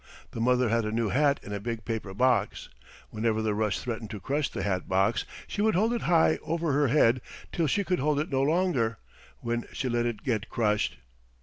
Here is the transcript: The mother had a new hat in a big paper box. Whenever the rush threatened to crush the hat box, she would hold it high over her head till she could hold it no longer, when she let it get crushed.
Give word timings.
The 0.31 0.41
mother 0.41 0.69
had 0.69 0.83
a 0.83 0.91
new 0.91 1.09
hat 1.09 1.39
in 1.43 1.53
a 1.53 1.59
big 1.59 1.85
paper 1.85 2.11
box. 2.15 2.69
Whenever 3.11 3.39
the 3.43 3.53
rush 3.53 3.77
threatened 3.77 4.09
to 4.09 4.19
crush 4.19 4.49
the 4.49 4.63
hat 4.63 4.89
box, 4.89 5.25
she 5.45 5.61
would 5.61 5.75
hold 5.75 5.93
it 5.93 6.01
high 6.09 6.39
over 6.41 6.71
her 6.73 6.87
head 6.87 7.21
till 7.51 7.67
she 7.67 7.83
could 7.83 7.99
hold 7.99 8.19
it 8.19 8.31
no 8.31 8.41
longer, 8.41 8.97
when 9.41 9.65
she 9.73 9.89
let 9.89 10.07
it 10.07 10.23
get 10.23 10.49
crushed. 10.49 10.97